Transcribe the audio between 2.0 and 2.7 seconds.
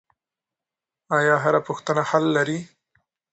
یو حل لري؟